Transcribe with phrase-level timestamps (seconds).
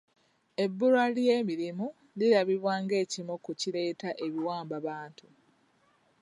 [0.63, 1.87] Ebbulwa ly'emirimu
[2.19, 5.27] lirabibwa ng'ekimu ku kireeta ebiwambabantu.